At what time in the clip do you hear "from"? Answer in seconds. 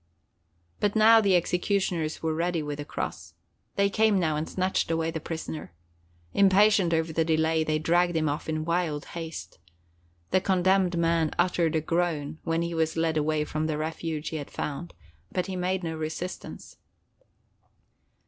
13.45-13.67